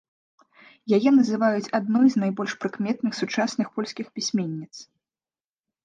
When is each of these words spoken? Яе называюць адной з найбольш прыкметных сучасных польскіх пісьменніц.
Яе 0.97 1.09
называюць 1.17 1.69
адной 1.81 2.07
з 2.15 2.23
найбольш 2.23 2.51
прыкметных 2.65 3.11
сучасных 3.21 3.67
польскіх 3.79 4.05
пісьменніц. 4.17 4.73